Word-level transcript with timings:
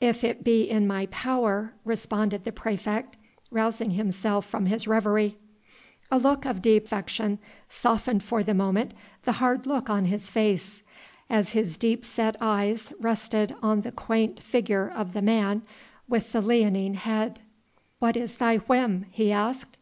"If 0.00 0.24
it 0.24 0.42
be 0.42 0.62
in 0.68 0.88
my 0.88 1.06
power," 1.06 1.72
responded 1.84 2.42
the 2.42 2.50
praefect, 2.50 3.16
rousing 3.52 3.92
himself 3.92 4.44
from 4.44 4.66
his 4.66 4.88
reverie. 4.88 5.36
A 6.10 6.18
look 6.18 6.44
of 6.44 6.60
deep 6.60 6.86
affection 6.86 7.38
softened 7.68 8.24
for 8.24 8.42
the 8.42 8.54
moment 8.54 8.92
the 9.22 9.34
hard 9.38 9.68
look 9.68 9.88
on 9.88 10.06
his 10.06 10.30
face, 10.30 10.82
as 11.30 11.52
his 11.52 11.76
deep 11.76 12.04
set 12.04 12.34
eyes 12.40 12.92
rested 12.98 13.54
on 13.62 13.82
the 13.82 13.92
quaint 13.92 14.40
figure 14.40 14.90
of 14.90 15.12
the 15.12 15.22
man 15.22 15.62
with 16.08 16.32
the 16.32 16.40
leonine 16.42 16.94
head. 16.94 17.38
"What 18.00 18.16
is 18.16 18.38
thy 18.38 18.56
whim?" 18.56 19.06
he 19.12 19.30
asked. 19.30 19.76